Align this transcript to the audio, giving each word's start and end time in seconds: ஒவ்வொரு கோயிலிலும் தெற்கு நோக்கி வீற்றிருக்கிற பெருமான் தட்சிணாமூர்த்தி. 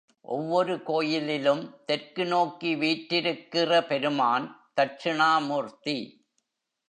ஒவ்வொரு 0.25 0.83
கோயிலிலும் 0.83 1.75
தெற்கு 1.85 2.25
நோக்கி 2.25 2.75
வீற்றிருக்கிற 2.75 3.87
பெருமான் 3.87 4.47
தட்சிணாமூர்த்தி. 4.75 5.97